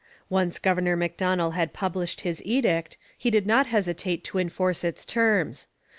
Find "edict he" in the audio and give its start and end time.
2.43-3.29